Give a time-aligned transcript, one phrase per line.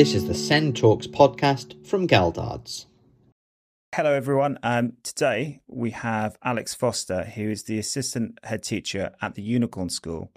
[0.00, 2.86] This is the Send Talks podcast from Geldards.
[3.94, 4.58] Hello, everyone.
[4.62, 9.90] Um, today we have Alex Foster, who is the assistant head teacher at the Unicorn
[9.90, 10.32] School.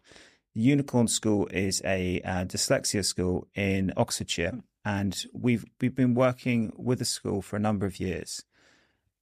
[0.54, 6.74] The Unicorn School is a uh, dyslexia school in Oxfordshire, and we've we've been working
[6.76, 8.44] with the school for a number of years,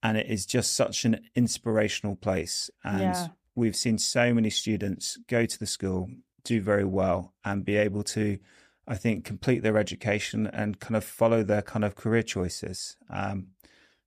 [0.02, 2.72] and it is just such an inspirational place.
[2.84, 3.28] And Yeah.
[3.54, 6.10] we've seen so many students go to the school,
[6.44, 8.40] do very well, and be able to,
[8.88, 12.98] I think, complete their education and kind of follow their kind of career choices.
[13.10, 13.48] Um,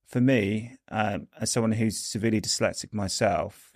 [0.07, 3.73] for me, um, as someone who's severely dyslexic myself,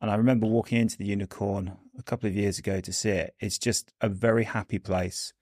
[0.00, 3.34] and I remember walking into the Unicorn a couple of years ago to see it,
[3.40, 5.32] it's just a very happy place.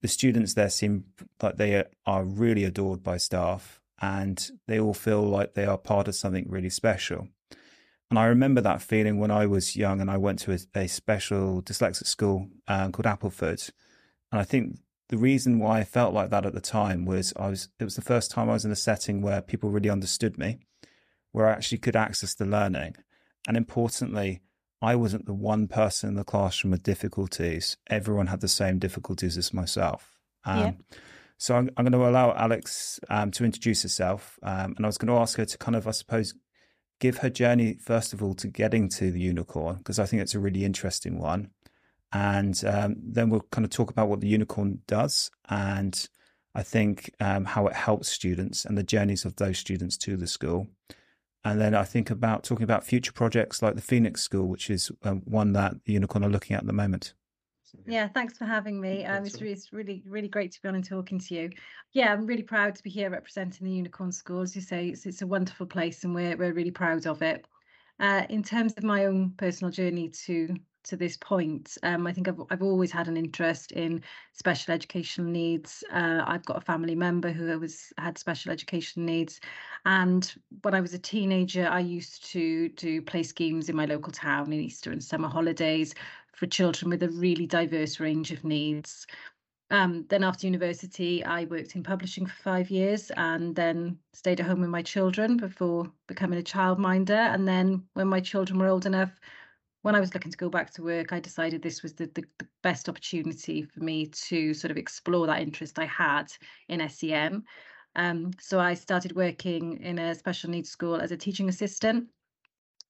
[0.00, 1.04] The students there seem
[1.42, 6.08] like they are really adored by staff and they all feel like they are part
[6.08, 7.28] of something really special.
[8.10, 10.88] And I remember that feeling when I was young and I went to a, a
[10.88, 13.70] special dyslexic school um, called Appleford.
[14.32, 14.78] And I think
[15.10, 17.96] the reason why I felt like that at the time was I was it was
[17.96, 20.58] the first time I was in a setting where people really understood me,
[21.30, 22.96] where I actually could access the learning.
[23.46, 24.40] And importantly,
[24.80, 27.76] I wasn't the one person in the classroom with difficulties.
[27.88, 30.18] Everyone had the same difficulties as myself.
[30.44, 30.72] Um, Yeah.
[31.38, 34.96] So I'm, I'm going to allow Alex um, to introduce herself, um, and I was
[34.96, 36.34] going to ask her to kind of, I suppose,
[37.00, 40.36] give her journey first of all to getting to the unicorn because I think it's
[40.36, 41.50] a really interesting one,
[42.12, 46.08] and um, then we'll kind of talk about what the unicorn does, and
[46.54, 50.26] I think um, how it helps students and the journeys of those students to the
[50.26, 50.68] school.
[51.44, 54.92] And then I think about talking about future projects like the Phoenix School, which is
[55.02, 57.14] um, one that the Unicorn are looking at at the moment.
[57.86, 59.04] Yeah, thanks for having me.
[59.04, 61.50] Um, it's, it's really, really great to be on and talking to you.
[61.92, 64.42] Yeah, I'm really proud to be here representing the Unicorn School.
[64.42, 67.46] As you say, it's, it's a wonderful place and we're, we're really proud of it.
[67.98, 72.28] Uh, in terms of my own personal journey to to this point, um, I think
[72.28, 74.02] I've, I've always had an interest in
[74.32, 75.84] special educational needs.
[75.92, 79.40] Uh, I've got a family member who was had special education needs,
[79.84, 80.32] and
[80.62, 84.52] when I was a teenager, I used to do play schemes in my local town
[84.52, 85.94] in Easter and summer holidays
[86.34, 89.06] for children with a really diverse range of needs.
[89.72, 94.46] Um, then after university, I worked in publishing for five years and then stayed at
[94.46, 97.32] home with my children before becoming a childminder.
[97.32, 99.18] And then when my children were old enough,
[99.82, 102.24] when I was looking to go back to work, I decided this was the, the,
[102.38, 106.32] the best opportunity for me to sort of explore that interest I had
[106.68, 107.42] in SEN.
[107.96, 112.08] Um, so I started working in a special needs school as a teaching assistant,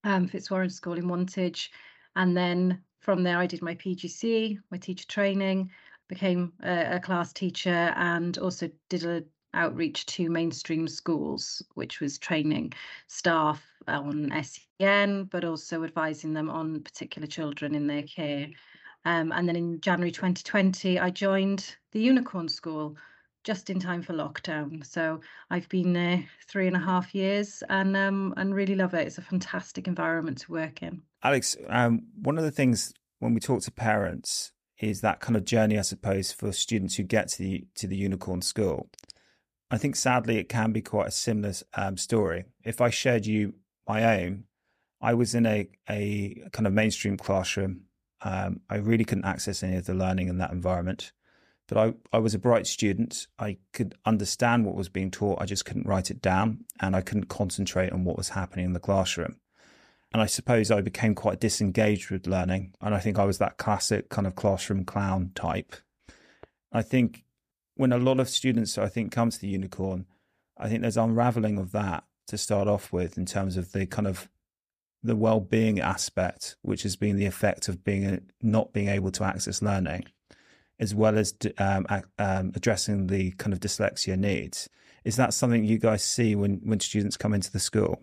[0.04, 1.70] um, Fitzwaryn School in Wantage.
[2.14, 5.70] And then from there, I did my PGC, my teacher training,
[6.08, 12.18] became a, a class teacher, and also did a outreach to mainstream schools, which was
[12.18, 12.72] training
[13.06, 18.48] staff on SEN, but also advising them on particular children in their care.
[19.04, 22.96] Um, and then in January 2020, I joined the Unicorn School
[23.44, 24.84] just in time for lockdown.
[24.86, 25.20] So
[25.50, 29.06] I've been there three and a half years and um, and really love it.
[29.06, 31.02] It's a fantastic environment to work in.
[31.22, 35.44] Alex, um, one of the things when we talk to parents is that kind of
[35.44, 38.88] journey, I suppose, for students who get to the to the Unicorn School.
[39.72, 42.44] I think sadly it can be quite a similar um, story.
[42.62, 43.55] If I shared you
[43.88, 44.44] my own,
[45.00, 47.84] I was in a a kind of mainstream classroom.
[48.21, 51.12] Um, I really couldn't access any of the learning in that environment.
[51.69, 53.27] But I, I was a bright student.
[53.38, 55.41] I could understand what was being taught.
[55.41, 58.72] I just couldn't write it down and I couldn't concentrate on what was happening in
[58.75, 59.37] the classroom.
[60.12, 62.75] And I suppose I became quite disengaged with learning.
[62.82, 65.77] And I think I was that classic kind of classroom clown type.
[66.71, 67.25] I think
[67.75, 70.06] when a lot of students, I think, come to the unicorn,
[70.59, 74.06] I think there's unraveling of that to start off with in terms of the kind
[74.06, 74.28] of
[75.03, 79.61] the well-being aspect, which has been the effect of being not being able to access
[79.61, 80.05] learning,
[80.78, 81.87] as well as um,
[82.19, 84.69] um, addressing the kind of dyslexia needs.
[85.05, 88.03] Is that something you guys see when when students come into the school?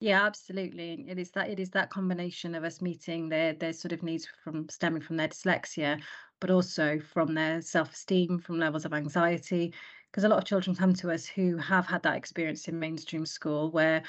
[0.00, 1.08] Yeah, absolutely.
[1.08, 4.26] It is that it is that combination of us meeting their their sort of needs
[4.26, 6.02] from stemming from their dyslexia,
[6.40, 9.72] but also from their self-esteem, from levels of anxiety.
[10.10, 13.24] Because a lot of children come to us who have had that experience in mainstream
[13.26, 14.02] school where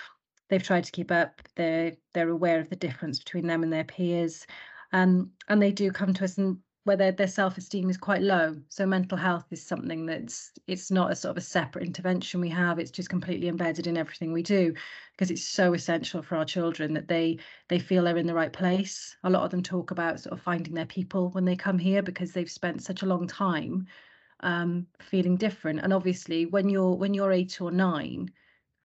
[0.50, 3.86] they've tried to keep up, they're they're aware of the difference between them and their
[3.86, 4.48] peers.
[4.94, 8.56] Um, and they do come to us and where their, their self-esteem is quite low.
[8.70, 12.50] So mental health is something that's it's not a sort of a separate intervention we
[12.50, 12.78] have.
[12.78, 14.74] It's just completely embedded in everything we do
[15.12, 17.40] because it's so essential for our children that they
[17.70, 19.18] they feel they're in the right place.
[19.24, 22.04] A lot of them talk about sort of finding their people when they come here
[22.04, 23.88] because they've spent such a long time
[24.42, 25.80] um, feeling different.
[25.82, 28.32] And obviously, when you're when you're eight or nine,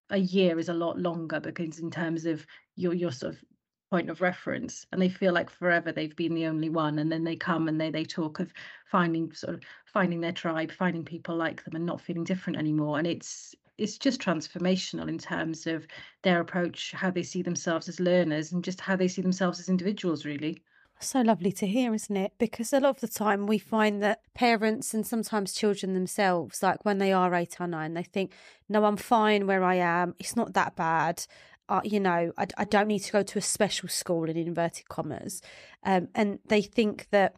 [0.08, 3.44] a year is a lot longer because in terms of your your sort of
[3.90, 7.24] point of reference and they feel like forever they've been the only one and then
[7.24, 8.52] they come and they they talk of
[8.86, 12.98] finding sort of finding their tribe finding people like them and not feeling different anymore
[12.98, 15.86] and it's it's just transformational in terms of
[16.22, 19.68] their approach how they see themselves as learners and just how they see themselves as
[19.68, 20.62] individuals really
[21.02, 22.32] so lovely to hear, isn't it?
[22.38, 26.84] Because a lot of the time we find that parents and sometimes children themselves, like
[26.84, 28.34] when they are eight or nine, they think,
[28.68, 30.14] no, I'm fine where I am.
[30.18, 31.26] It's not that bad.
[31.70, 34.88] Uh, you know, I, I don't need to go to a special school in inverted
[34.88, 35.40] commas.
[35.84, 37.36] Um, and they think that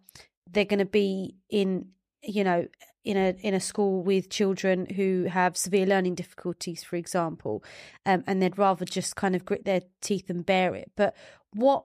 [0.50, 1.88] they're going to be in,
[2.22, 2.66] you know,
[3.04, 7.62] in a in a school with children who have severe learning difficulties, for example,
[8.06, 10.90] um, and they'd rather just kind of grit their teeth and bear it.
[10.96, 11.14] But
[11.52, 11.84] what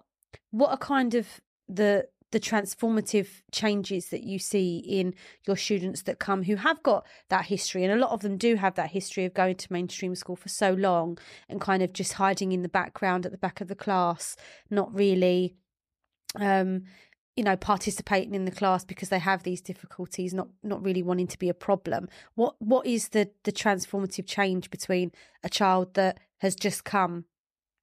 [0.51, 1.27] what are kind of
[1.67, 5.13] the the transformative changes that you see in
[5.45, 8.55] your students that come who have got that history and a lot of them do
[8.55, 12.13] have that history of going to mainstream school for so long and kind of just
[12.13, 14.35] hiding in the background at the back of the class
[14.69, 15.55] not really
[16.35, 16.83] um
[17.37, 21.27] you know participating in the class because they have these difficulties not not really wanting
[21.27, 22.09] to be a problem.
[22.33, 25.11] What what is the the transformative change between
[25.43, 27.25] a child that has just come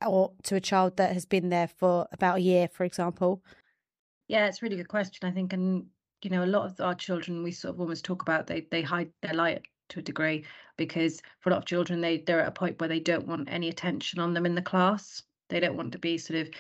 [0.05, 3.43] or to a child that has been there for about a year for example
[4.29, 5.53] yeah, it's a really good question, I think.
[5.53, 5.91] And,
[6.23, 8.83] you know, a lot of our children, we sort of almost talk about they they
[8.83, 12.49] hide their light to a degree because for a lot of children, they they're at
[12.49, 15.23] a point where they don't want any attention on them in the class.
[15.51, 16.55] They don't want to be sort of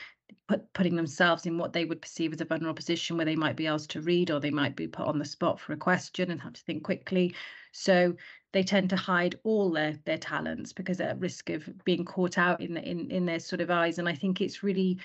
[0.49, 3.56] put, putting themselves in what they would perceive as a vulnerable position where they might
[3.56, 6.31] be asked to read or they might be put on the spot for a question
[6.31, 7.34] and have to think quickly.
[7.72, 8.17] So
[8.52, 12.38] they tend to hide all their their talents because they're at risk of being caught
[12.38, 13.99] out in the, in in their sort of eyes.
[13.99, 15.00] And I think it's really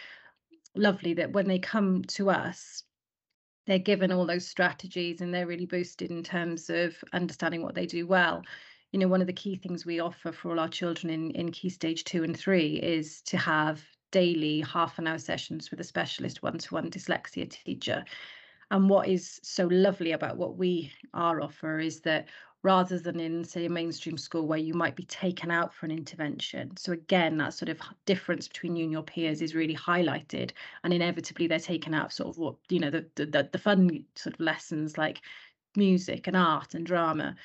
[0.79, 2.83] lovely that when they come to us,
[3.67, 7.85] they're given all those strategies and they're really boosted in terms of understanding what they
[7.85, 8.41] do well.
[8.91, 11.51] You know, one of the key things we offer for all our children in, in
[11.51, 15.83] Key Stage 2 and 3 is to have daily half an hour sessions with a
[15.83, 18.03] specialist one to one dyslexia teacher.
[18.71, 22.27] And what is so lovely about what we are offer is that
[22.61, 25.91] rather than in, say, a mainstream school where you might be taken out for an
[25.91, 26.75] intervention.
[26.75, 30.51] So, again, that sort of difference between you and your peers is really highlighted.
[30.83, 34.03] And inevitably, they're taken out of sort of what, you know, the, the, the fun
[34.15, 35.21] sort of lessons like
[35.75, 37.35] music and art and drama.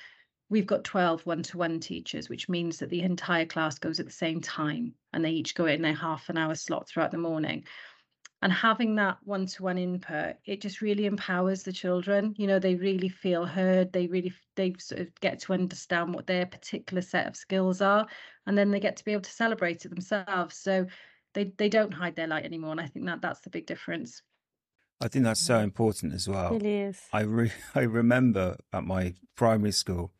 [0.50, 4.06] We've got 12 one to one teachers, which means that the entire class goes at
[4.06, 7.18] the same time and they each go in their half an hour slot throughout the
[7.18, 7.64] morning
[8.44, 13.08] and having that one-to-one input it just really empowers the children you know they really
[13.08, 17.34] feel heard they really they sort of get to understand what their particular set of
[17.34, 18.06] skills are
[18.46, 20.86] and then they get to be able to celebrate it themselves so
[21.32, 24.22] they they don't hide their light anymore and i think that that's the big difference
[25.00, 26.54] I think that's so important as well.
[26.54, 27.00] It really is.
[27.12, 30.12] I re- I remember at my primary school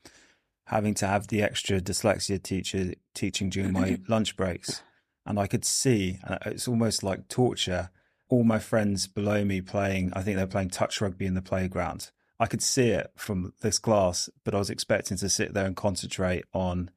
[0.67, 4.83] having to have the extra dyslexia teacher teaching during my lunch breaks,
[5.25, 7.91] and I could see uh, it's almost like torture
[8.35, 12.11] all my friends below me playing, I think they're playing touch rugby in the playground.
[12.41, 15.77] I could see it from this glass, but I was expecting to sit there and
[15.77, 16.91] concentrate on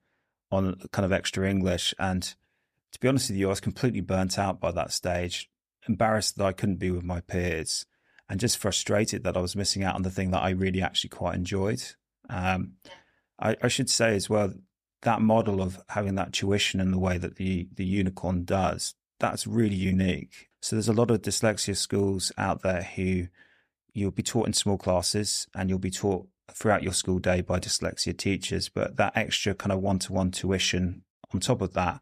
[0.50, 1.94] on kind of extra English.
[2.00, 2.24] And
[2.92, 5.48] to be honest with you, I was completely burnt out by that stage,
[5.88, 7.86] embarrassed that I couldn't be with my peers,
[8.28, 11.12] and just frustrated that I was missing out on the thing that I really actually
[11.12, 11.84] quite enjoyed.
[12.30, 12.74] Um,
[13.39, 14.54] I, I should say as well
[15.04, 19.45] that model of having that tuition in the way that the the unicorn does, that's
[19.45, 20.46] really unique.
[20.62, 23.27] So there's a lot of dyslexia schools out there who
[23.93, 27.60] you'll be taught in small classes and you'll be taught throughout your school day by
[27.60, 31.03] dyslexia teachers, but that extra kind of one-to-one tuition
[31.34, 32.01] on top of that,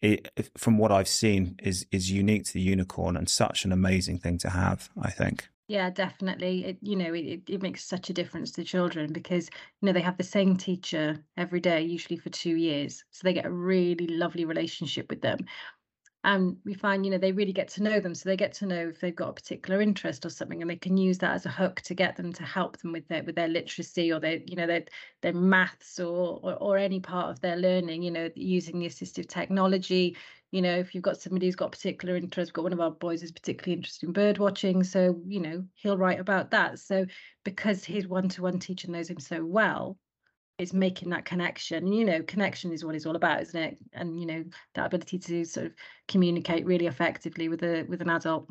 [0.00, 4.18] it, from what I've seen, is is unique to the unicorn and such an amazing
[4.18, 4.90] thing to have.
[5.00, 5.48] I think.
[5.66, 6.66] Yeah, definitely.
[6.66, 9.48] It, you know, it, it makes such a difference to children because,
[9.80, 13.02] you know, they have the same teacher every day, usually for two years.
[13.12, 15.38] So they get a really lovely relationship with them
[16.24, 18.14] and we find you know they really get to know them.
[18.14, 20.76] So they get to know if they've got a particular interest or something and they
[20.76, 23.36] can use that as a hook to get them to help them with their with
[23.36, 24.84] their literacy or their you know their
[25.20, 29.28] their maths or, or or, any part of their learning you know using the assistive
[29.28, 30.16] technology.
[30.50, 32.90] You know if you've got somebody who's got particular interest we've got one of our
[32.90, 36.78] boys is particularly interested in bird watching so you know he'll write about that.
[36.78, 37.06] So
[37.44, 39.98] because his one-to-one teacher knows him so well
[40.58, 41.92] it's making that connection.
[41.92, 43.78] You know connection is what it's all about isn't it?
[43.92, 44.44] And you know
[44.74, 45.72] that ability to sort of
[46.08, 48.48] communicate really effectively with a with an adult.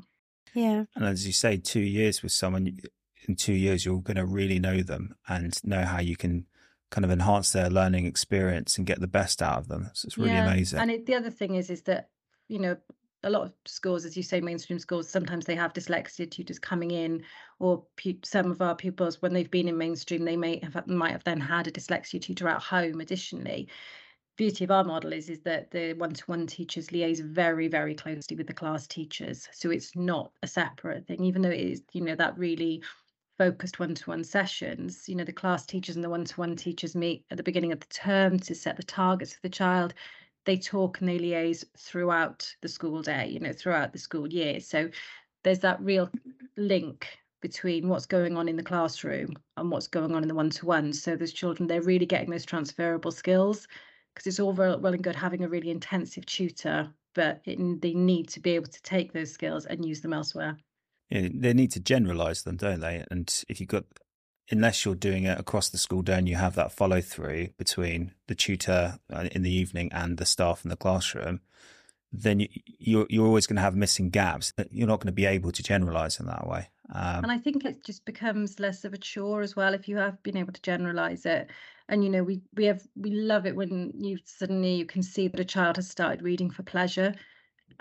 [0.54, 0.86] Yeah.
[0.96, 2.80] And as you say two years with someone
[3.28, 6.46] in two years you're going to really know them and know how you can
[6.92, 9.90] kind of enhance their learning experience and get the best out of them.
[9.94, 10.46] So it's really yeah.
[10.46, 10.80] amazing.
[10.80, 12.10] And it, the other thing is is that
[12.48, 12.78] you know
[13.24, 16.92] a lot of schools, as you say, mainstream schools, sometimes they have dyslexia tutors coming
[16.92, 17.24] in,
[17.60, 21.12] or pu- some of our pupils, when they've been in mainstream, they may have might
[21.12, 23.68] have then had a dyslexia tutor at home additionally.
[24.38, 28.48] beauty of our model is is that the one-to-one teachers liaise very very closely with
[28.48, 32.16] the class teachers so it's not a separate thing even though it is you know
[32.16, 32.82] that really
[33.38, 37.44] focused one-to-one sessions you know the class teachers and the one-to-one teachers meet at the
[37.44, 39.94] beginning of the term to set the targets for the child
[40.46, 44.60] they talk and they liaise throughout the school day you know throughout the school year
[44.60, 44.90] so
[45.44, 46.10] there's that real
[46.58, 47.08] link
[47.42, 51.16] between what's going on in the classroom and what's going on in the one-to-one so
[51.16, 53.68] those children they're really getting those transferable skills
[54.14, 58.28] because it's all well and good having a really intensive tutor, but it, they need
[58.30, 60.58] to be able to take those skills and use them elsewhere.
[61.10, 63.04] Yeah, they need to generalize them, don't they?
[63.12, 63.86] And if you've got,
[64.50, 68.12] unless you're doing it across the school day and you have that follow through between
[68.28, 71.42] the tutor uh, in the evening and the staff in the classroom,
[72.12, 72.48] then you,
[72.78, 74.54] you're you're always going to have missing gaps.
[74.72, 76.70] You're not going to be able to generalize in that way.
[76.94, 79.98] Um, and I think it just becomes less of a chore as well if you
[79.98, 81.50] have been able to generalize it
[81.90, 85.28] and you know we we have we love it when you suddenly you can see
[85.28, 87.14] that a child has started reading for pleasure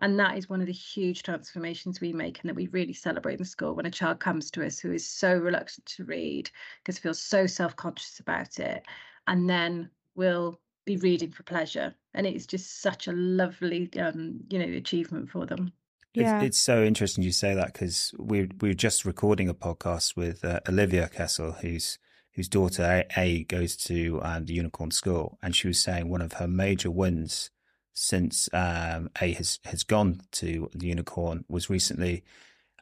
[0.01, 3.39] and that is one of the huge transformations we make and that we really celebrate
[3.39, 6.99] in school when a child comes to us who is so reluctant to read because
[6.99, 8.85] feels so self-conscious about it
[9.27, 14.59] and then will be reading for pleasure and it's just such a lovely um you
[14.59, 15.73] know achievement for them
[16.15, 16.37] yeah.
[16.37, 20.15] It's, it's so interesting you say that because we we were just recording a podcast
[20.15, 21.99] with uh, Olivia Kessel, who's
[22.33, 26.35] whose daughter A goes to um, the Unicorn School, and she was saying one of
[26.35, 27.51] her major wins
[27.95, 32.25] since um, A has has gone to the Unicorn was recently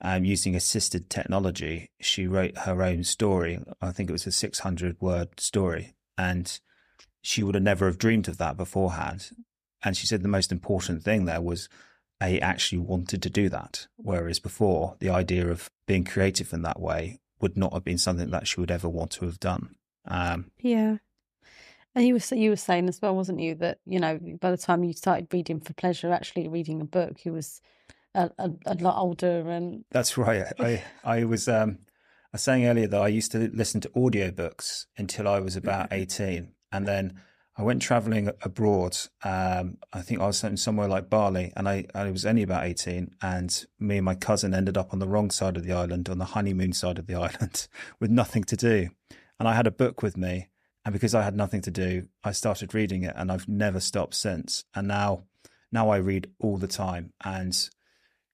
[0.00, 1.90] um, using assisted technology.
[2.00, 3.58] She wrote her own story.
[3.80, 6.60] I think it was a six hundred word story, and
[7.22, 9.30] she would have never have dreamed of that beforehand.
[9.82, 11.68] And she said the most important thing there was
[12.22, 16.80] A actually wanted to do that, whereas before the idea of being creative in that
[16.80, 19.74] way would not have been something that she would ever want to have done.
[20.06, 20.98] Um, yeah.
[21.94, 24.56] And you were you were saying as well, wasn't you, that you know by the
[24.56, 27.60] time you started reading for pleasure, actually reading a book, you was
[28.14, 29.84] a, a, a lot older and.
[29.90, 30.44] That's right.
[30.58, 31.78] I I was um
[32.32, 35.92] I was saying earlier that I used to listen to audiobooks until I was about
[35.92, 37.20] eighteen, and then
[37.60, 38.96] I went traveling abroad.
[39.22, 42.64] Um, I think I was in somewhere like Bali, and I, I was only about
[42.64, 43.10] 18.
[43.20, 46.16] And me and my cousin ended up on the wrong side of the island, on
[46.16, 47.68] the honeymoon side of the island,
[47.98, 48.88] with nothing to do.
[49.38, 50.48] And I had a book with me.
[50.84, 54.14] And because I had nothing to do, I started reading it, and I've never stopped
[54.14, 54.64] since.
[54.74, 55.24] And now,
[55.70, 57.12] now I read all the time.
[57.22, 57.68] And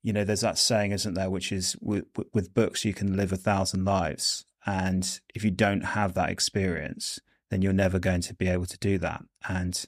[0.07, 3.33] you know, there's that saying, isn't there, which is with, with books you can live
[3.33, 4.45] a thousand lives.
[4.65, 7.19] And if you don't have that experience,
[7.50, 9.25] then you're never going to be able to do that.
[9.49, 9.85] And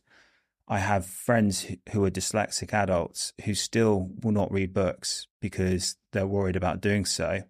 [0.66, 6.26] I have friends who are dyslexic adults who still will not read books because they're
[6.26, 7.42] worried about doing so.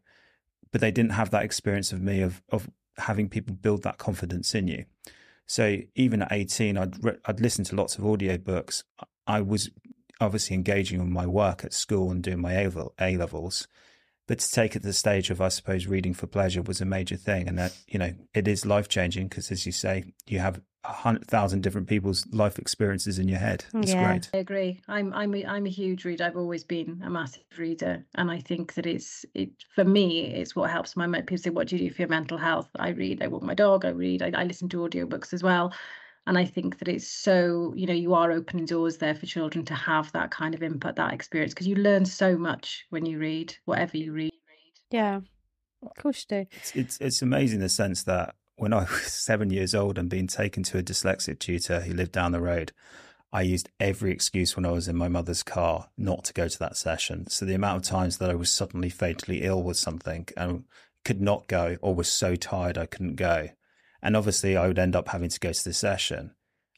[0.71, 4.55] But they didn't have that experience of me of, of having people build that confidence
[4.55, 4.85] in you.
[5.47, 8.85] So even at 18, I'd, re- I'd listen to lots of audiobooks.
[9.27, 9.71] I was
[10.21, 12.55] obviously engaging in my work at school and doing my
[13.01, 13.69] A levels.
[14.27, 16.85] But to take it to the stage of, I suppose, reading for pleasure was a
[16.85, 17.49] major thing.
[17.49, 21.27] And that, you know, it is life changing because, as you say, you have hundred
[21.27, 23.65] thousand different people's life experiences in your head.
[23.75, 24.07] It's yeah.
[24.07, 24.31] great.
[24.33, 24.81] I agree.
[24.89, 26.25] I'm I'm a, I'm a huge reader.
[26.25, 30.27] I've always been a massive reader, and I think that it's it for me.
[30.27, 32.91] It's what helps my people say, "What do you do for your mental health?" I
[32.91, 33.23] read.
[33.23, 33.85] I walk my dog.
[33.85, 34.23] I read.
[34.23, 35.73] I, I listen to audiobooks as well.
[36.27, 39.65] And I think that it's so, you know, you are opening doors there for children
[39.65, 43.19] to have that kind of input, that experience, because you learn so much when you
[43.19, 44.33] read, whatever you read.
[44.91, 45.21] Yeah,
[45.83, 46.47] of course you do.
[46.53, 50.27] It's, it's, it's amazing the sense that when I was seven years old and being
[50.27, 52.73] taken to a dyslexic tutor who lived down the road,
[53.33, 56.59] I used every excuse when I was in my mother's car not to go to
[56.61, 57.29] that session.
[57.29, 60.65] So the amount of times that I was suddenly fatally ill with something and
[61.05, 63.51] could not go or was so tired I couldn't go
[64.03, 66.33] and obviously, I would end up having to go to the session.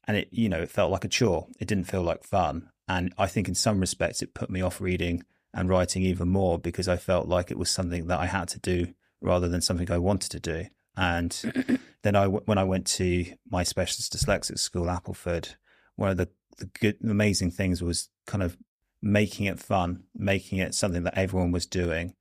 [0.07, 1.47] And it, you know, it felt like a chore.
[1.59, 2.71] It didn't feel like fun.
[2.89, 5.23] And I think in some respects, it put me off reading
[5.53, 8.59] and writing even more because I felt like it was something that I had to
[8.59, 10.67] do rather than something I wanted to do.
[10.97, 15.55] And then I, when I went to my specialist dyslexic school, Appleford,
[15.97, 16.29] one of the,
[16.59, 18.57] the good, amazing things was kind of
[19.03, 22.15] making it fun, making it something that everyone was doing.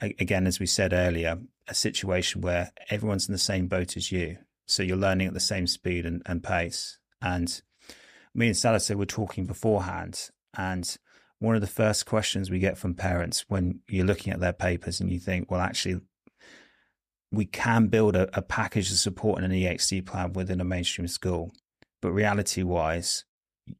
[0.00, 1.38] Again, as we said earlier,
[1.68, 4.38] a situation where everyone's in the same boat as you.
[4.66, 6.98] So you're learning at the same speed and, and pace.
[7.20, 7.60] And
[8.34, 10.30] me and Salise were talking beforehand.
[10.56, 10.96] And
[11.38, 15.00] one of the first questions we get from parents when you're looking at their papers
[15.00, 16.00] and you think, well, actually,
[17.32, 21.50] we can build a, a package of support an EHC plan within a mainstream school.
[22.00, 23.24] But reality wise,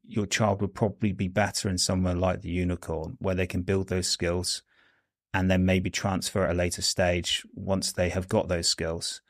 [0.04, 3.88] your child would probably be better in somewhere like the unicorn where they can build
[3.88, 4.62] those skills
[5.34, 9.20] and then maybe transfer at a later stage once they have got those skills.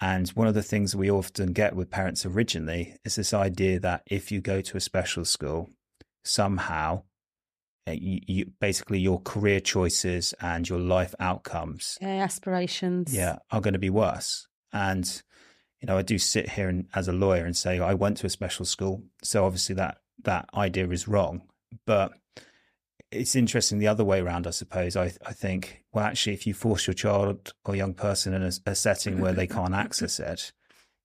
[0.00, 4.02] And one of the things we often get with parents originally is this idea that
[4.06, 5.70] if you go to a special school,
[6.24, 7.02] somehow
[7.88, 13.14] Uh, you, you, basically your career choices and your life outcomes yeah, aspirations.
[13.14, 14.46] yeah are going to be worse.
[14.72, 15.22] And
[15.80, 18.26] you know i do sit here and, as a lawyer and say i went to
[18.26, 21.42] a special school so obviously that that idea is wrong.
[21.86, 22.12] But
[23.10, 24.96] it's interesting the other way around i suppose.
[24.96, 28.52] I i think well actually if you force your child or young person in a,
[28.66, 30.52] a setting where they can't access it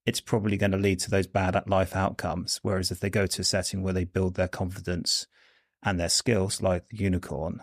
[0.05, 2.60] it's probably going to lead to those bad life outcomes.
[2.62, 5.25] Whereas if they go to a setting where they build their confidence
[5.86, 7.62] and their skills, like the unicorn,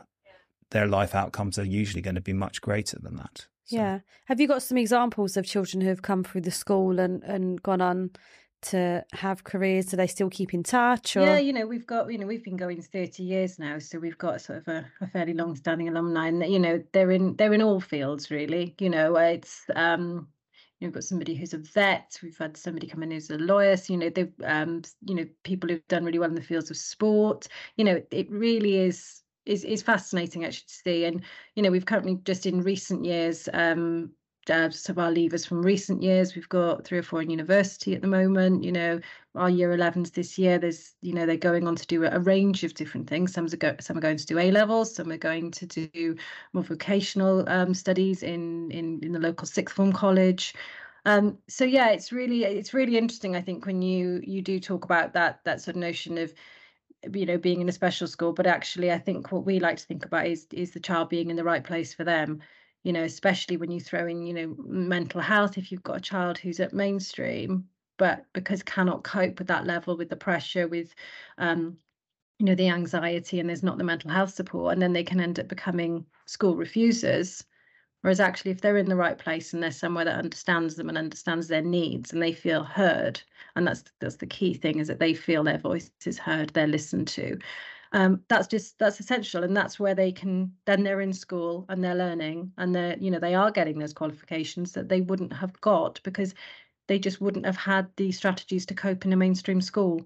[0.70, 3.46] their life outcomes are usually going to be much greater than that.
[3.64, 3.76] So.
[3.76, 3.98] Yeah.
[4.26, 7.62] Have you got some examples of children who have come through the school and, and
[7.62, 8.10] gone on
[8.62, 9.86] to have careers?
[9.86, 11.16] Do they still keep in touch?
[11.16, 11.20] Or?
[11.20, 14.18] Yeah, you know, we've got, you know, we've been going 30 years now, so we've
[14.18, 17.54] got sort of a, a fairly long standing alumni and you know, they're in they're
[17.54, 18.74] in all fields really.
[18.78, 20.28] You know, it's um
[20.86, 23.92] we've got somebody who's a vet we've had somebody come in who's a lawyer so,
[23.92, 26.76] you know they've um you know people who've done really well in the fields of
[26.76, 27.48] sport.
[27.76, 31.22] You know it really is is is fascinating actually to see and
[31.56, 34.10] you know we've currently just in recent years um
[34.50, 37.94] uh, some of our leavers from recent years we've got three or four in university
[37.94, 39.00] at the moment you know
[39.34, 42.64] our year 11s this year there's you know they're going on to do a, range
[42.64, 43.32] of different things.
[43.32, 46.16] Some are, go, some are going to do a levels some are going to do
[46.52, 50.54] more vocational um, studies in, in in the local sixth form college.
[51.04, 54.84] Um, so yeah it's really it's really interesting i think when you you do talk
[54.84, 56.32] about that that sort of notion of
[57.12, 59.84] you know being in a special school but actually i think what we like to
[59.84, 62.40] think about is is the child being in the right place for them.
[62.84, 66.00] You know, especially when you throw in, you know, mental health, if you've got a
[66.00, 67.68] child who's at mainstream,
[68.02, 70.92] but because cannot cope with that level, with the pressure, with,
[71.38, 71.78] um,
[72.40, 75.20] you know, the anxiety, and there's not the mental health support, and then they can
[75.20, 77.44] end up becoming school refusers.
[78.00, 80.98] Whereas actually, if they're in the right place and they're somewhere that understands them and
[80.98, 83.22] understands their needs, and they feel heard,
[83.54, 86.66] and that's that's the key thing is that they feel their voice is heard, they're
[86.66, 87.38] listened to,
[87.92, 91.84] um, that's just that's essential and that's where they can then they're in school and
[91.84, 95.60] they're learning and they're you know they are getting those qualifications that they wouldn't have
[95.60, 96.34] got because
[96.92, 100.02] they just wouldn't have had the strategies to cope in a mainstream school.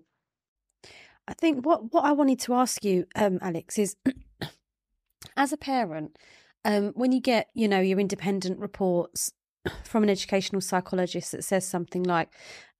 [1.27, 3.97] I think what what i wanted to ask you um, alex is
[5.37, 6.17] as a parent
[6.65, 9.33] um, when you get you know your independent reports
[9.83, 12.29] from an educational psychologist that says something like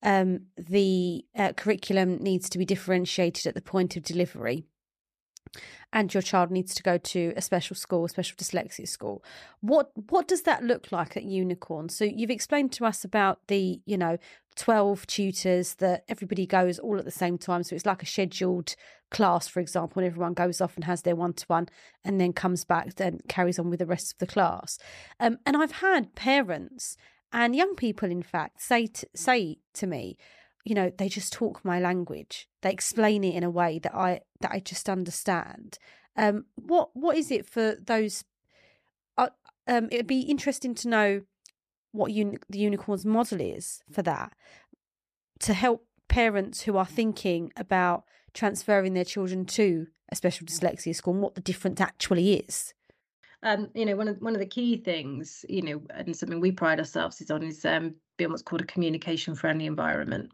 [0.05, 4.65] um, the uh, curriculum needs to be differentiated at the point of delivery
[5.93, 9.23] and your child needs to go to a special school, a special dyslexia school.
[9.61, 11.89] What what does that look like at Unicorn?
[11.89, 14.19] So you've explained to us about the, you know,
[14.57, 17.63] 12 tutors that everybody goes all at the same time.
[17.63, 18.75] So it's like a scheduled
[19.11, 21.69] class, for example, when everyone goes off and has their one to one
[22.05, 24.79] and then comes back and carries on with the rest of the class.
[25.21, 26.97] Um, and I've had parents
[27.33, 30.17] and young people, in fact, say to, say to me,
[30.67, 32.49] you know they just talk my language.
[32.61, 35.79] They explain it in a way that i that i just understand.
[36.17, 38.25] Um what what is it for those
[39.17, 39.29] uh,
[39.69, 41.23] um it'd be interesting to know
[41.93, 44.33] what the unicorns model is for that
[45.41, 51.15] to help parents who are thinking about transferring their children to a special dyslexia school
[51.15, 52.75] and what the difference actually is.
[53.43, 56.51] Um, you know, one of one of the key things, you know, and something we
[56.51, 60.33] pride ourselves is on is um, being what's called a communication friendly environment.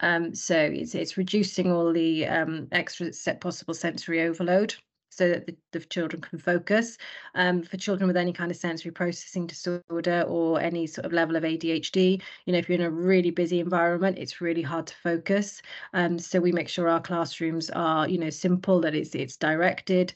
[0.00, 3.10] Um, so it's it's reducing all the um, extra
[3.40, 4.74] possible sensory overload
[5.10, 6.96] so that the, the children can focus.
[7.34, 11.36] Um, for children with any kind of sensory processing disorder or any sort of level
[11.36, 14.94] of ADHD, you know, if you're in a really busy environment, it's really hard to
[15.02, 15.62] focus.
[15.92, 20.14] Um, so we make sure our classrooms are, you know, simple, that it's it's directed.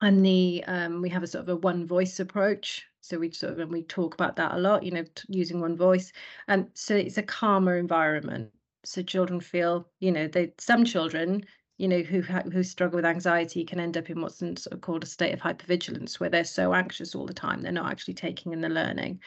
[0.00, 3.52] And the um, we have a sort of a one voice approach so we sort
[3.52, 6.12] of and we talk about that a lot you know using one voice
[6.48, 8.50] and so it's a calmer environment
[8.88, 11.44] so children feel you know they some children
[11.76, 15.02] you know who who struggle with anxiety can end up in what's sort of called
[15.02, 18.52] a state of hypervigilance where they're so anxious all the time they're not actually taking
[18.52, 19.20] in the learning.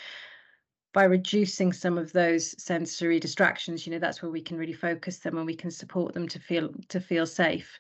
[0.93, 5.19] By reducing some of those sensory distractions you know that's where we can really focus
[5.19, 7.80] them and we can support them to feel to feel safe.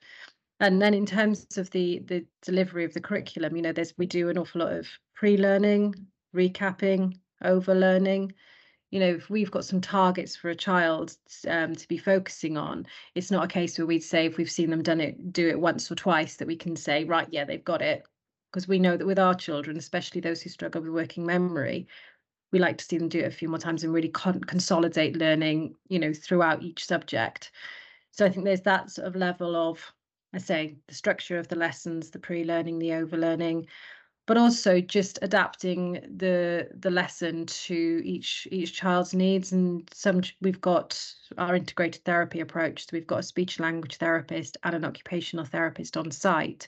[0.59, 4.05] And then in terms of the the delivery of the curriculum you know there's we
[4.05, 5.95] do an awful lot of pre-learning
[6.33, 8.31] recapping overlearning
[8.91, 11.15] you know, if we've got some targets for a child
[11.47, 14.69] um, to be focusing on, it's not a case where we'd say if we've seen
[14.69, 17.63] them done it, do it once or twice, that we can say, right, yeah, they've
[17.63, 18.03] got it.
[18.51, 21.87] Because we know that with our children, especially those who struggle with working memory,
[22.51, 25.15] we like to see them do it a few more times and really con- consolidate
[25.15, 27.51] learning, you know, throughout each subject.
[28.11, 29.79] So I think there's that sort of level of,
[30.33, 33.67] I say, the structure of the lessons, the pre-learning, the overlearning,
[34.27, 39.51] but also just adapting the the lesson to each each child's needs.
[39.51, 41.03] And some we've got
[41.37, 42.83] our integrated therapy approach.
[42.83, 46.67] So we've got a speech language therapist and an occupational therapist on site.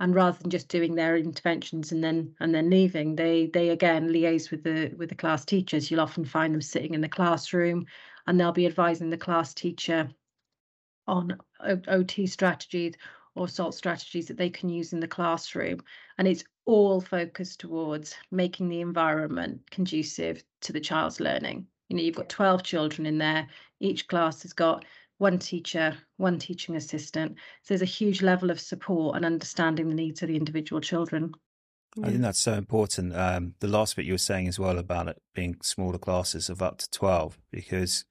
[0.00, 4.08] And rather than just doing their interventions and then and then leaving they they again
[4.08, 5.90] liaise with the with the class teachers.
[5.90, 7.86] You'll often find them sitting in the classroom
[8.26, 10.10] and they'll be advising the class teacher
[11.06, 12.94] on ot strategies
[13.34, 15.82] or SALT strategies that they can use in the classroom.
[16.18, 21.66] And it's all focused towards making the environment conducive to the child's learning.
[21.88, 23.46] You know, you've got 12 children in there,
[23.80, 24.84] each class has got
[25.18, 27.36] one teacher, one teaching assistant.
[27.62, 31.32] So there's a huge level of support and understanding the needs of the individual children.
[32.02, 33.14] I think that's so important.
[33.14, 36.60] Um, the last bit you were saying as well about it being smaller classes of
[36.60, 38.04] up to 12, because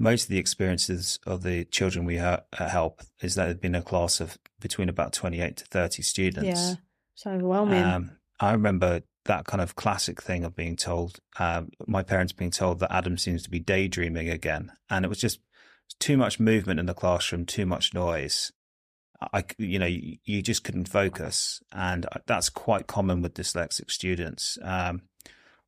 [0.00, 3.74] most of the experiences of the children we ha- uh, help is that they've been
[3.74, 6.46] a class of between about 28 to 30 students.
[6.46, 6.74] Yeah,
[7.14, 7.84] so overwhelming.
[7.84, 12.50] Um, I remember that kind of classic thing of being told, um, my parents being
[12.50, 14.72] told that Adam seems to be daydreaming again.
[14.88, 15.40] And it was just
[15.98, 18.52] too much movement in the classroom, too much noise.
[19.34, 21.60] I, you know, you, you just couldn't focus.
[21.72, 24.56] And uh, that's quite common with dyslexic students.
[24.62, 25.02] Um,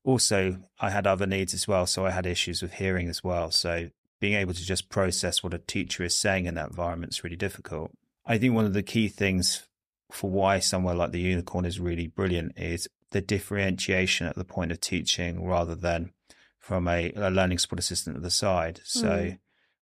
[0.05, 1.87] also, I had other needs as well.
[1.87, 3.51] So I had issues with hearing as well.
[3.51, 3.91] So
[4.23, 7.35] being able to just process what a teacher is saying in that environment is really
[7.35, 7.91] difficult.
[8.25, 9.67] I think one of the key things
[10.13, 14.71] for why somewhere like the unicorn is really brilliant is the differentiation at the point
[14.71, 16.13] of teaching rather than
[16.57, 18.81] from a, a learning support assistant at the side.
[18.85, 19.39] So mm.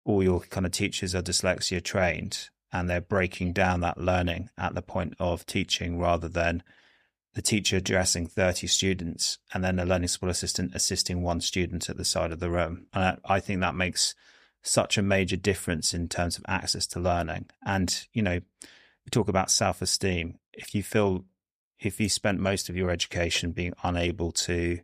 [0.05, 4.72] all your kind of teachers are dyslexia trained and they're breaking down that learning at
[4.77, 6.62] the point of teaching rather than
[7.34, 11.96] the teacher addressing 30 students and then a learning support assistant assisting one student at
[11.96, 12.86] the side of the room.
[12.92, 14.14] And I think that makes
[14.62, 17.46] such a major difference in terms of access to learning.
[17.64, 20.38] And, you know, we talk about self esteem.
[20.52, 21.24] If you feel,
[21.78, 24.80] if you spent most of your education being unable to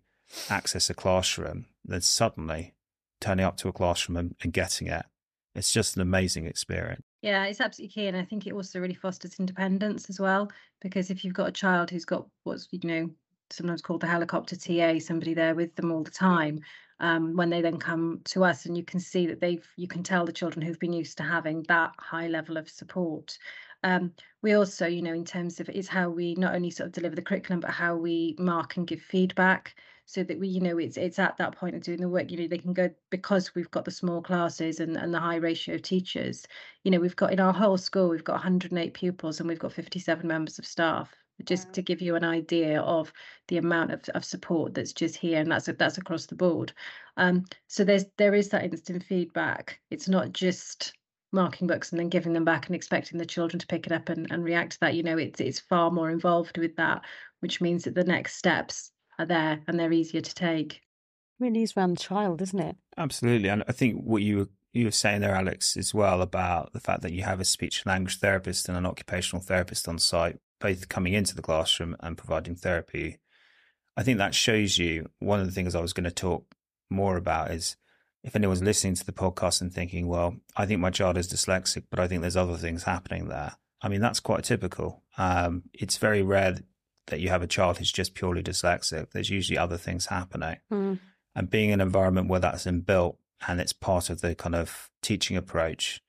[0.48, 2.74] access a classroom, then suddenly
[3.20, 5.06] turning up to a classroom and, and getting it,
[5.54, 7.02] it's just an amazing experience.
[7.24, 8.06] Yeah, it's absolutely key.
[8.06, 10.50] And I think it also really fosters independence as well.
[10.80, 13.10] Because if you've got a child who's got what's, you know,
[13.50, 16.60] sometimes called the helicopter TA, somebody there with them all the time,
[17.00, 20.02] um, when they then come to us and you can see that they've you can
[20.02, 23.36] tell the children who've been used to having that high level of support
[23.82, 26.92] um, we also you know in terms of it's how we not only sort of
[26.92, 29.74] deliver the curriculum but how we mark and give feedback
[30.06, 32.38] so that we you know it's it's at that point of doing the work you
[32.38, 35.74] know they can go because we've got the small classes and, and the high ratio
[35.74, 36.46] of teachers
[36.82, 39.72] you know we've got in our whole school we've got 108 pupils and we've got
[39.72, 43.12] 57 members of staff just to give you an idea of
[43.48, 46.72] the amount of, of support that's just here and that's that's across the board.
[47.16, 49.80] Um, so there's there is that instant feedback.
[49.90, 50.94] It's not just
[51.32, 54.08] marking books and then giving them back and expecting the children to pick it up
[54.08, 57.02] and, and react to that you know it's it's far more involved with that
[57.40, 60.80] which means that the next steps are there and they're easier to take
[61.38, 64.84] really is around the child isn't it absolutely and i think what you were you
[64.86, 68.18] were saying there alex as well about the fact that you have a speech language
[68.18, 73.18] therapist and an occupational therapist on site both coming into the classroom and providing therapy.
[73.98, 76.54] I think that shows you one of the things I was going to talk
[76.88, 77.76] more about is
[78.22, 81.84] if anyone's listening to the podcast and thinking, well, I think my child is dyslexic,
[81.90, 83.56] but I think there's other things happening there.
[83.82, 85.02] I mean, that's quite typical.
[85.18, 86.56] Um, it's very rare
[87.08, 89.10] that you have a child who's just purely dyslexic.
[89.10, 90.56] There's usually other things happening.
[90.72, 90.98] Mm.
[91.34, 94.90] And being in an environment where that's inbuilt and it's part of the kind of
[95.02, 96.00] teaching approach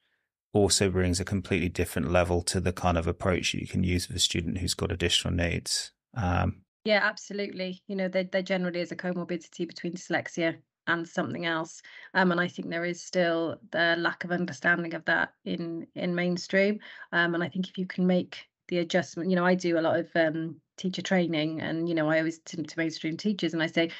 [0.53, 4.15] also brings a completely different level to the kind of approach you can use with
[4.15, 5.91] a student who's got additional needs.
[6.15, 7.81] Um, yeah, absolutely.
[7.87, 10.55] You know, there, there generally is a comorbidity between dyslexia
[10.87, 11.81] and something else.
[12.13, 16.15] Um, and I think there is still the lack of understanding of that in in
[16.15, 16.79] mainstream.
[17.11, 19.81] Um, and I think if you can make the adjustment, you know, I do a
[19.81, 23.63] lot of um, teacher training, and you know, I always to, to mainstream teachers, and
[23.63, 23.91] I say,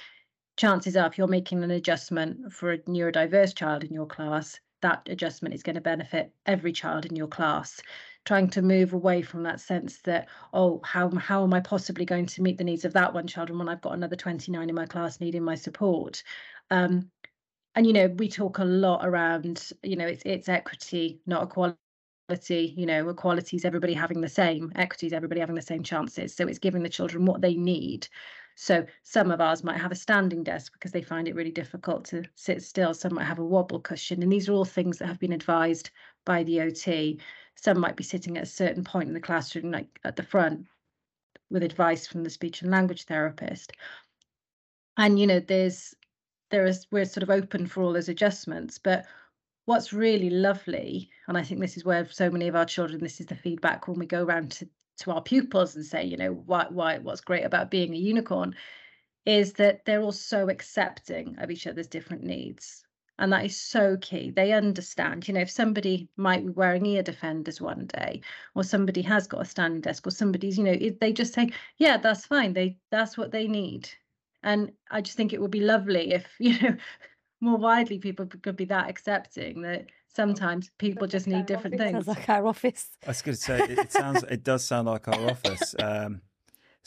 [0.57, 5.07] chances are, if you're making an adjustment for a neurodiverse child in your class, that
[5.09, 7.81] adjustment is going to benefit every child in your class.
[8.25, 12.25] Trying to move away from that sense that oh how how am i possibly going
[12.25, 14.85] to meet the needs of that one child when i've got another 29 in my
[14.85, 16.23] class needing my support?
[16.71, 17.11] Um,
[17.75, 21.77] and you know we talk a lot around you know it's it's equity not equality
[22.49, 26.33] you know equality is everybody having the same equity is everybody having the same chances
[26.35, 28.07] so it's giving the children what they need
[28.55, 32.05] so some of ours might have a standing desk because they find it really difficult
[32.05, 32.93] to sit still.
[32.93, 34.23] Some might have a wobble cushion.
[34.23, 35.89] And these are all things that have been advised
[36.23, 37.19] by the OT.
[37.55, 40.67] Some might be sitting at a certain point in the classroom, like at the front,
[41.49, 43.73] with advice from the speech and language therapist.
[44.97, 45.93] And you know, there's
[46.49, 48.79] there is we're sort of open for all those adjustments.
[48.79, 49.05] But
[49.65, 53.19] what's really lovely, and I think this is where so many of our children, this
[53.19, 56.31] is the feedback when we go around to to our pupils and say, you know,
[56.31, 58.55] why, why, what's great about being a unicorn
[59.25, 62.85] is that they're all so accepting of each other's different needs.
[63.17, 64.31] And that is so key.
[64.31, 68.21] They understand, you know, if somebody might be wearing ear defenders one day,
[68.55, 71.97] or somebody has got a standing desk, or somebody's, you know, they just say, yeah,
[71.97, 72.51] that's fine.
[72.53, 73.89] They that's what they need.
[74.43, 76.75] And I just think it would be lovely if, you know,
[77.45, 82.05] more widely people could be that accepting that sometimes people just need different things.
[82.05, 82.89] Sounds like our office.
[83.05, 85.75] I was going to say it, it sounds it does sound like our office.
[85.85, 86.21] Um,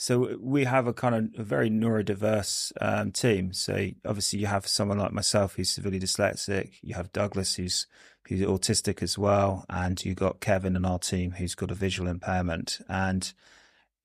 [0.01, 3.51] so we have a kind of a very neurodiverse um, team.
[3.51, 6.75] So obviously you have someone like myself who's severely dyslexic.
[6.81, 7.85] You have Douglas who's
[8.27, 12.09] who's autistic as well, and you got Kevin in our team who's got a visual
[12.09, 12.79] impairment.
[12.87, 13.31] And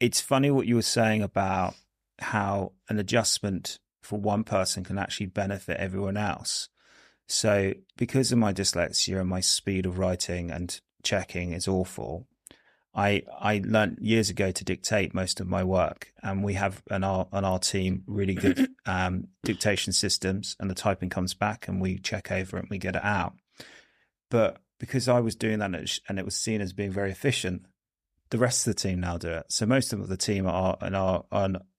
[0.01, 1.75] it's funny what you were saying about
[2.19, 6.69] how an adjustment for one person can actually benefit everyone else.
[7.27, 12.27] So, because of my dyslexia and my speed of writing and checking is awful,
[12.95, 17.03] I I learned years ago to dictate most of my work, and we have on
[17.03, 21.81] our on our team really good um, dictation systems, and the typing comes back, and
[21.81, 23.35] we check over it and we get it out.
[24.31, 27.65] But because I was doing that and it was seen as being very efficient,
[28.31, 29.47] the rest of the team now do it.
[29.49, 31.25] So most of the team are in our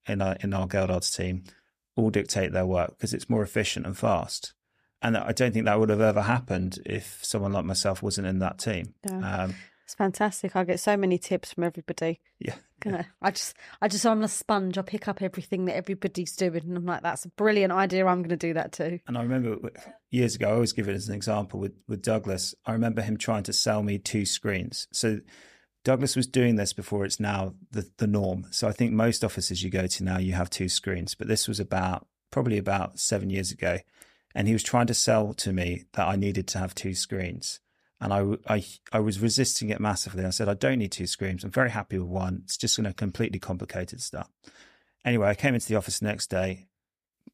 [0.08, 1.44] in our in our Geldards team
[1.96, 4.54] all dictate their work because it's more efficient and fast.
[5.02, 8.38] And I don't think that would have ever happened if someone like myself wasn't in
[8.38, 8.94] that team.
[9.08, 9.44] Yeah.
[9.44, 9.54] Um,
[9.84, 10.56] it's fantastic.
[10.56, 12.20] I get so many tips from everybody.
[12.40, 12.56] Yeah.
[12.84, 13.04] yeah.
[13.22, 14.76] I just, I just, I'm a sponge.
[14.76, 18.04] I pick up everything that everybody's doing, and I'm like, that's a brilliant idea.
[18.04, 18.98] I'm going to do that too.
[19.06, 19.70] And I remember
[20.10, 22.52] years ago, I always give it as an example with with Douglas.
[22.64, 24.88] I remember him trying to sell me two screens.
[24.92, 25.20] So
[25.86, 28.48] Douglas was doing this before it's now the, the norm.
[28.50, 31.46] So I think most offices you go to now, you have two screens, but this
[31.46, 33.78] was about probably about seven years ago.
[34.34, 37.60] And he was trying to sell to me that I needed to have two screens.
[38.00, 40.24] And I, I, I was resisting it massively.
[40.24, 41.44] I said, I don't need two screens.
[41.44, 42.40] I'm very happy with one.
[42.42, 44.28] It's just going to completely complicated stuff.
[45.04, 46.66] Anyway, I came into the office the next day.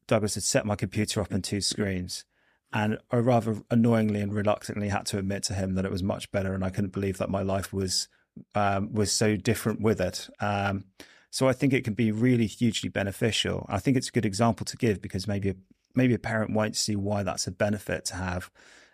[0.05, 2.23] Douglas had set my computer up on two screens.
[2.71, 6.31] And I rather annoyingly and reluctantly had to admit to him that it was much
[6.31, 6.53] better.
[6.53, 8.07] And I couldn't believe that my life was
[8.55, 10.29] um, was so different with it.
[10.39, 10.85] Um,
[11.29, 13.65] so I think it can be really hugely beneficial.
[13.67, 15.55] I think it's a good example to give because maybe
[15.95, 18.51] maybe a parent won't see why that's a benefit to have,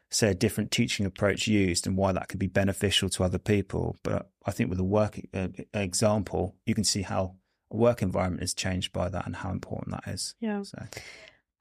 [0.10, 3.98] say, a different teaching approach used and why that could be beneficial to other people.
[4.04, 7.36] But I think with a work uh, example, you can see how
[7.72, 10.36] a work environment is changed by that and how important that is.
[10.40, 10.64] Yeah.
[10.64, 10.82] So.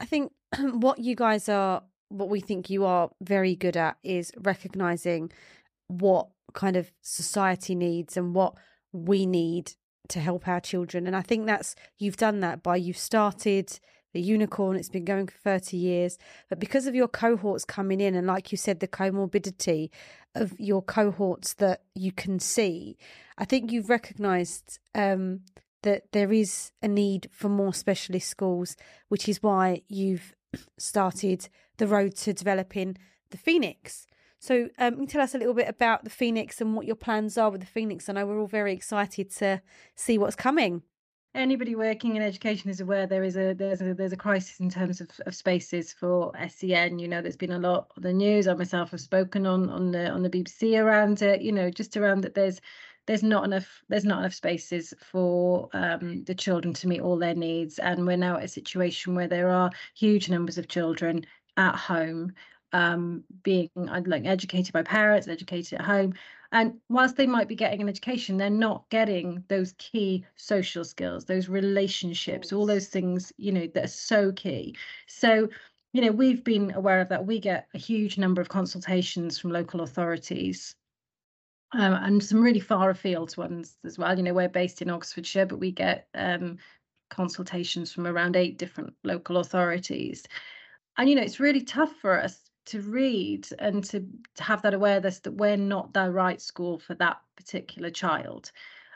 [0.01, 4.33] I think what you guys are, what we think you are very good at is
[4.39, 5.31] recognizing
[5.89, 8.55] what kind of society needs and what
[8.93, 9.73] we need
[10.09, 11.07] to help our children.
[11.07, 13.79] And I think that's you've done that by you've started
[14.15, 16.19] the unicorn, it's been going for 30 years.
[16.49, 19.91] But because of your cohorts coming in, and like you said, the comorbidity
[20.35, 22.97] of your cohorts that you can see,
[23.37, 25.41] I think you've recognized um,
[25.83, 28.77] that there is a need for more specialist schools,
[29.09, 30.35] which is why you've
[30.79, 32.97] started the road to developing
[33.31, 34.08] the Phoenix.
[34.41, 36.97] So, um, can you tell us a little bit about the Phoenix and what your
[36.97, 38.09] plans are with the Phoenix?
[38.09, 39.61] I know we're all very excited to
[39.97, 40.83] see what's coming.
[41.35, 44.71] Anybody working in education is aware there is a there's a there's a crisis in
[44.71, 46.99] terms of, of spaces for SEN.
[46.99, 48.49] You know, there's been a lot of the news.
[48.49, 51.43] I myself have spoken on on the on the BBC around it.
[51.43, 52.61] You know, just around that there's
[53.09, 57.35] there's not enough there's not enough spaces for um, the children to meet all their
[57.35, 61.25] needs and we're now at a situation where there are huge numbers of children
[61.57, 62.33] at home
[62.73, 66.15] um, being uh, like educated by parents, educated at home.
[66.51, 71.27] And whilst they might be getting an education, they're not getting those key social skills,
[71.27, 74.75] those relationships, all those things, you know, that are so key.
[75.07, 75.49] So,
[75.93, 77.27] you know, we've been aware of that.
[77.27, 80.75] We get a huge number of consultations from local authorities
[81.73, 84.17] um, and some really far afield ones as well.
[84.17, 86.57] You know, we're based in Oxfordshire, but we get um,
[87.11, 90.25] consultations from around eight different local authorities.
[90.97, 94.75] And, you know, it's really tough for us to read and to, to have that
[94.75, 98.53] awareness that we're not the right school for that particular child.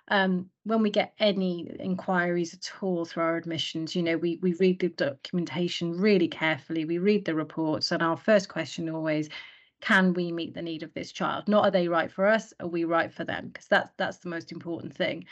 [0.08, 4.54] Um, when we get any inquiries at all through our admissions, you know, we we
[4.54, 6.84] read the documentation really carefully.
[6.84, 9.28] We read the reports, and our first question always,
[9.80, 11.48] can we meet the need of this child?
[11.48, 12.52] Not are they right for us?
[12.60, 13.48] Are we right for them?
[13.48, 15.24] Because that's that's the most important thing.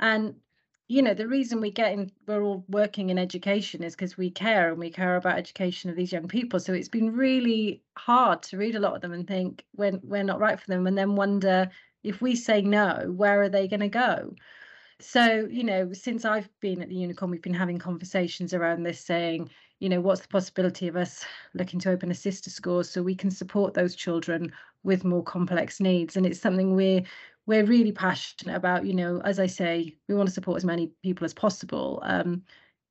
[0.00, 0.34] And
[0.88, 4.30] you know the reason we get in we're all working in education is because we
[4.30, 6.60] care and we care about education of these young people.
[6.60, 10.22] So it's been really hard to read a lot of them and think when we're
[10.22, 11.68] not right for them and then wonder
[12.04, 14.34] if we say no where are they going to go?
[15.00, 19.00] So you know since i've been at the unicorn we've been having conversations around this
[19.00, 21.22] saying you know what's the possibility of us
[21.52, 24.50] looking to open a sister school so we can support those children
[24.86, 26.16] with more complex needs?
[26.16, 27.02] And it's something we're
[27.46, 30.90] we're really passionate about, you know, as I say, we want to support as many
[31.02, 32.00] people as possible.
[32.02, 32.42] Um,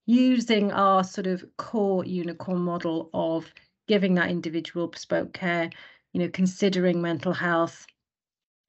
[0.06, 3.52] using our sort of core unicorn model of
[3.88, 5.70] giving that individual bespoke care,
[6.14, 7.86] you know, considering mental health,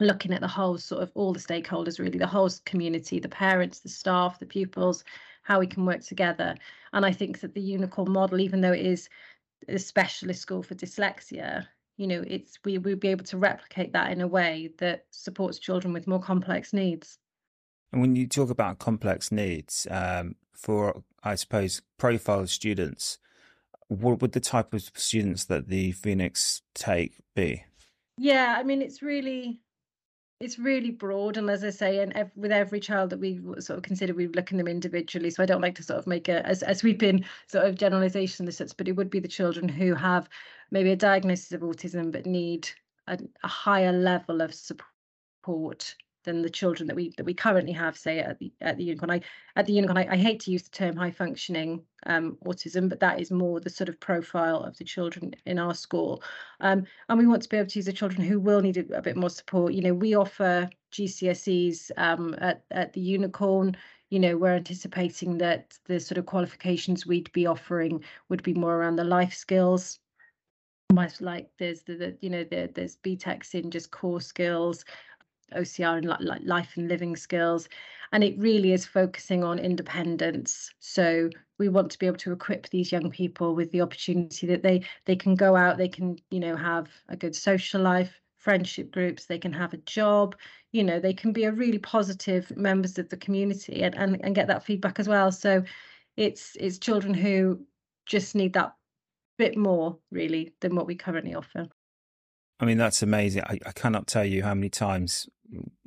[0.00, 3.80] looking at the whole sort of all the stakeholders, really, the whole community, the parents,
[3.80, 5.04] the staff, the pupils,
[5.42, 6.54] how we can work together.
[6.92, 9.08] And I think that the unicorn model, even though it is
[9.68, 11.66] a specialist school for dyslexia,
[11.96, 15.58] you know, it's we will be able to replicate that in a way that supports
[15.58, 17.18] children with more complex needs.
[17.92, 23.18] And when you talk about complex needs, um, for I suppose profile students,
[23.88, 27.64] what would the type of students that the Phoenix take be?
[28.18, 29.60] Yeah, I mean, it's really
[30.38, 33.78] it's really broad and as i say and ev- with every child that we sort
[33.78, 36.28] of consider we look at them individually so i don't like to sort of make
[36.28, 39.68] a as, as we've been sort of generalization sense but it would be the children
[39.68, 40.28] who have
[40.70, 42.68] maybe a diagnosis of autism but need
[43.06, 45.94] a, a higher level of support
[46.26, 49.10] than the children that we that we currently have, say at the at the unicorn.
[49.10, 49.20] I
[49.54, 53.00] at the unicorn, I, I hate to use the term high functioning um, autism, but
[53.00, 56.22] that is more the sort of profile of the children in our school.
[56.60, 58.98] Um, and we want to be able to use the children who will need a,
[58.98, 59.72] a bit more support.
[59.72, 63.76] You know, we offer GCSEs um, at at the unicorn.
[64.10, 68.76] You know, we're anticipating that the sort of qualifications we'd be offering would be more
[68.76, 69.98] around the life skills
[70.92, 74.84] much like there's the, the you know the, there's BTECs in just core skills
[75.54, 77.68] OCR and like life and living skills.
[78.12, 80.72] And it really is focusing on independence.
[80.80, 84.62] So we want to be able to equip these young people with the opportunity that
[84.62, 88.92] they they can go out, they can, you know, have a good social life, friendship
[88.92, 90.36] groups, they can have a job,
[90.72, 94.34] you know, they can be a really positive members of the community and, and, and
[94.34, 95.32] get that feedback as well.
[95.32, 95.64] So
[96.16, 97.60] it's it's children who
[98.06, 98.74] just need that
[99.38, 101.68] bit more really than what we currently offer.
[102.58, 103.42] I mean, that's amazing.
[103.42, 105.28] I, I cannot tell you how many times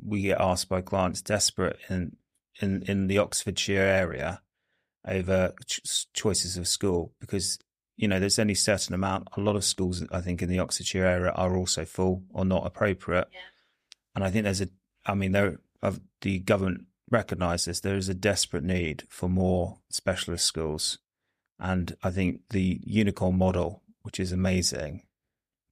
[0.03, 2.15] we get asked by clients desperate in
[2.61, 4.41] in in the Oxfordshire area
[5.07, 7.57] over ch- choices of school because
[7.97, 9.27] you know there's only a certain amount.
[9.35, 12.65] A lot of schools, I think, in the Oxfordshire area are also full or not
[12.65, 13.27] appropriate.
[13.31, 13.39] Yeah.
[14.15, 14.69] And I think there's a.
[15.05, 20.45] I mean, there of the government recognises there is a desperate need for more specialist
[20.45, 20.99] schools,
[21.59, 25.03] and I think the unicorn model, which is amazing,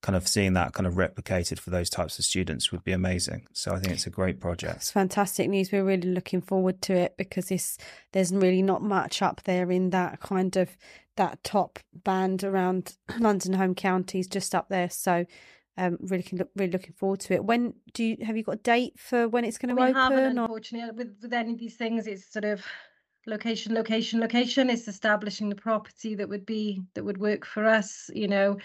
[0.01, 3.47] kind of seeing that kind of replicated for those types of students would be amazing.
[3.53, 4.75] So I think it's a great project.
[4.77, 5.71] It's fantastic news.
[5.71, 7.77] We're really looking forward to it because this
[8.11, 10.77] there's really not much up there in that kind of
[11.15, 14.89] that top band around London home counties, just up there.
[14.89, 15.25] So
[15.77, 17.43] um, really look, really looking forward to it.
[17.43, 19.95] When do you have you got a date for when it's going to we open?
[19.95, 22.63] Haven't, unfortunately, with with any of these things, it's sort of
[23.27, 24.69] location, location, location.
[24.69, 28.09] It's establishing the property that would be that would work for us.
[28.13, 28.57] You know,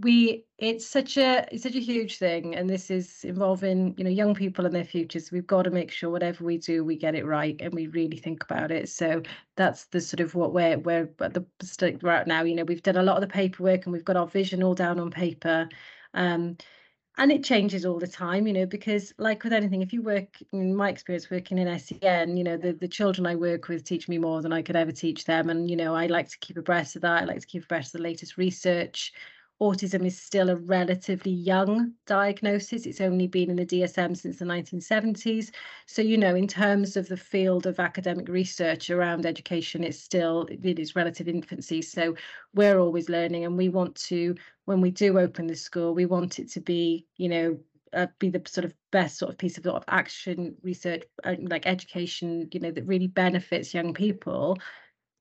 [0.00, 4.10] we it's such a it's such a huge thing and this is involving you know
[4.10, 7.14] young people and their futures we've got to make sure whatever we do we get
[7.14, 9.22] it right and we really think about it so
[9.56, 12.82] that's the sort of what we're we're at the state right now you know we've
[12.82, 15.68] done a lot of the paperwork and we've got our vision all down on paper
[16.14, 16.56] um
[17.18, 20.38] and it changes all the time you know because like with anything if you work
[20.52, 24.08] in my experience working in sen you know the, the children i work with teach
[24.08, 25.50] me more than i could ever teach them.
[25.50, 27.22] And you know i like to keep abreast of that.
[27.22, 29.12] I like to keep abreast of the latest research
[29.60, 32.86] autism is still a relatively young diagnosis.
[32.86, 35.50] It's only been in the DSM since the 1970s.
[35.86, 40.42] So, you know, in terms of the field of academic research around education, it's still,
[40.42, 41.82] in it is relative infancy.
[41.82, 42.14] So
[42.54, 46.38] we're always learning and we want to, when we do open the school, we want
[46.38, 47.58] it to be, you know,
[47.94, 51.34] uh, be the sort of best sort of piece of, sort of action research, uh,
[51.40, 54.58] like education, you know, that really benefits young people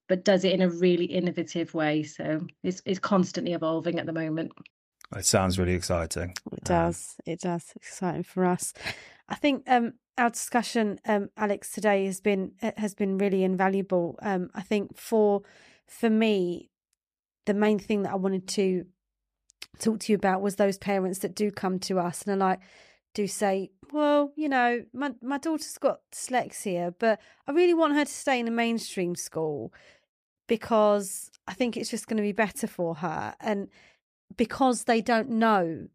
[0.08, 2.04] but does it in a really innovative way.
[2.04, 4.52] So it's it's constantly evolving at the moment.
[5.16, 6.34] It sounds really exciting.
[6.52, 7.16] It does.
[7.20, 7.72] Um, it does.
[7.76, 8.74] exciting for us.
[9.30, 14.18] I think um, our discussion, um, Alex, today has been uh, has been really invaluable.
[14.22, 15.44] Um, I think for
[15.88, 16.70] for me,
[17.46, 18.86] the main thing that I wanted to
[19.80, 22.60] talk to you about was those parents that do come to us and are like,
[23.14, 28.06] do say, well, you know, my my daughter's got dyslexia, but I really want her
[28.06, 29.74] to stay in a mainstream school
[30.48, 33.36] because I think it's just going to be better for her.
[33.40, 33.70] And
[34.36, 35.88] because they don't know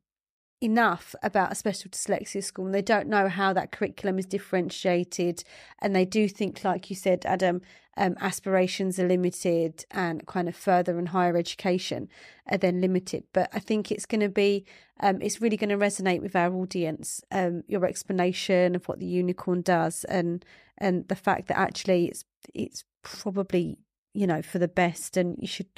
[0.63, 5.43] enough about a special dyslexia school and they don't know how that curriculum is differentiated
[5.81, 7.61] and they do think like you said adam
[7.97, 12.09] um, aspirations are limited and kind of further and higher education
[12.49, 14.65] are then limited but i think it's going to be
[15.01, 19.07] um, it's really going to resonate with our audience um, your explanation of what the
[19.07, 20.45] unicorn does and
[20.79, 22.25] and the fact that actually it's
[22.55, 23.79] it's probably
[24.15, 25.17] you know, for the best.
[25.17, 25.69] And you should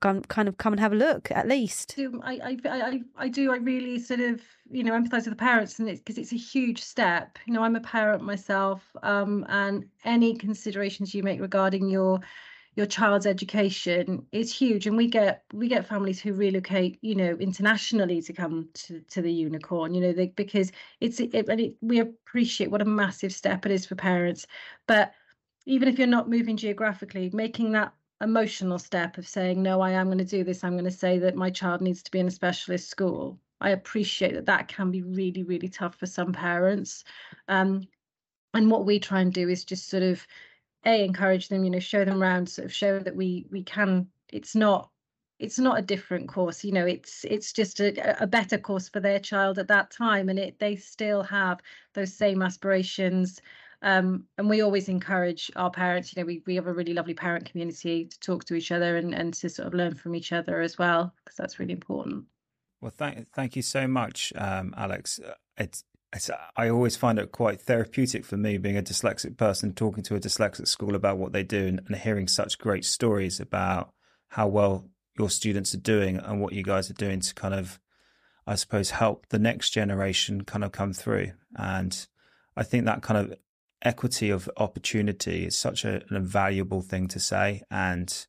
[0.00, 1.96] kind of come and have a look at least.
[2.22, 3.52] I, I, I, I do.
[3.52, 6.36] I really sort of, you know, empathise with the parents, and it's because it's a
[6.36, 7.38] huge step.
[7.46, 12.20] You know, I'm a parent myself, um, and any considerations you make regarding your
[12.76, 17.36] your child's education is huge and we get we get families who relocate you know
[17.38, 21.76] internationally to come to, to the unicorn you know they, because it's it, and it,
[21.82, 24.46] we appreciate what a massive step it is for parents
[24.86, 25.12] but
[25.66, 30.06] even if you're not moving geographically making that emotional step of saying no i am
[30.06, 30.62] going to do this.
[30.64, 33.38] I'm going to say that my child needs to be in a specialist school.
[33.60, 37.04] I appreciate that that can be really really tough for some parents.
[37.48, 37.82] Um,
[38.54, 40.26] and what we try and do is just sort of
[40.86, 44.06] a encourage them you know show them around sort of show that we we can
[44.32, 44.90] it's not
[45.40, 46.64] it's not a different course.
[46.64, 50.28] You know it's it's just a, a better course for their child at that time
[50.28, 51.60] and it they still have
[51.94, 53.40] those same aspirations
[53.82, 57.14] um, and we always encourage our parents you know we, we have a really lovely
[57.14, 60.32] parent community to talk to each other and, and to sort of learn from each
[60.32, 62.24] other as well because that's really important
[62.80, 65.84] well thank thank you so much um, alex uh, it's
[66.56, 70.20] I always find it quite therapeutic for me being a dyslexic person talking to a
[70.20, 73.92] dyslexic school about what they do and, and, hearing such great stories about
[74.28, 77.80] how well your students are doing and what you guys are doing to kind of,
[78.46, 81.32] I suppose, help the next generation kind of come through.
[81.56, 82.06] And
[82.56, 83.38] I think that kind of
[83.84, 87.62] equity of opportunity is such a, an invaluable thing to say.
[87.70, 88.26] And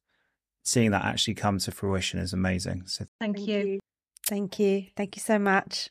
[0.63, 2.83] seeing that actually come to fruition is amazing.
[2.87, 3.79] So thank you.
[4.27, 4.87] Thank you.
[4.95, 5.89] Thank you so much.